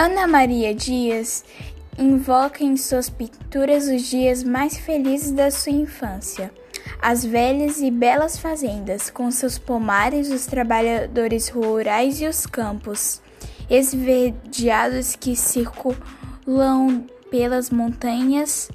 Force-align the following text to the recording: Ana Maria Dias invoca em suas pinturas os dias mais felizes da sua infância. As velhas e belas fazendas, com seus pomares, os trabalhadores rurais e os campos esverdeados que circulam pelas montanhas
Ana 0.00 0.28
Maria 0.28 0.72
Dias 0.72 1.44
invoca 1.98 2.62
em 2.62 2.76
suas 2.76 3.10
pinturas 3.10 3.88
os 3.88 4.02
dias 4.02 4.44
mais 4.44 4.78
felizes 4.78 5.32
da 5.32 5.50
sua 5.50 5.72
infância. 5.72 6.52
As 7.02 7.24
velhas 7.24 7.80
e 7.80 7.90
belas 7.90 8.38
fazendas, 8.38 9.10
com 9.10 9.28
seus 9.32 9.58
pomares, 9.58 10.30
os 10.30 10.46
trabalhadores 10.46 11.48
rurais 11.48 12.20
e 12.20 12.28
os 12.28 12.46
campos 12.46 13.20
esverdeados 13.68 15.16
que 15.16 15.34
circulam 15.34 17.04
pelas 17.28 17.68
montanhas 17.68 18.70